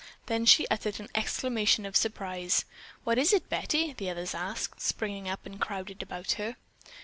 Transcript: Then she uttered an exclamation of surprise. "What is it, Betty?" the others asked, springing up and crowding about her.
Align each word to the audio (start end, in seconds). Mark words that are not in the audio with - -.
Then 0.25 0.47
she 0.47 0.65
uttered 0.69 0.99
an 0.99 1.09
exclamation 1.13 1.85
of 1.85 1.95
surprise. 1.95 2.65
"What 3.03 3.19
is 3.19 3.33
it, 3.33 3.49
Betty?" 3.49 3.93
the 3.93 4.09
others 4.09 4.33
asked, 4.33 4.81
springing 4.81 5.29
up 5.29 5.45
and 5.45 5.61
crowding 5.61 5.97
about 6.01 6.31
her. 6.41 6.55